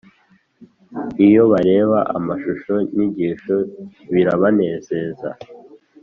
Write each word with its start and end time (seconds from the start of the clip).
iyo 1.25 1.41
bareba 1.51 1.99
amashusho 2.17 2.73
nyigisho 2.95 3.55
birabanezeza 4.13 5.29